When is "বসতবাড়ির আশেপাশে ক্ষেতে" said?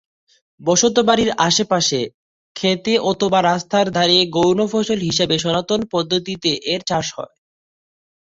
0.61-2.93